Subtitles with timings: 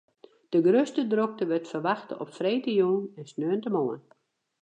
[0.53, 4.01] De grutste drokte wurdt ferwachte op freedtejûn en sneontemoarn.